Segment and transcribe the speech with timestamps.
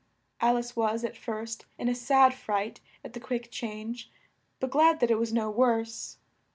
[0.41, 4.11] Al ice was, at first, in a sad fright at the quick change,
[4.59, 6.17] but glad that it was no worse.